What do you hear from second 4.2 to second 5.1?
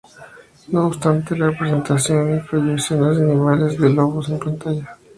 en pantalla.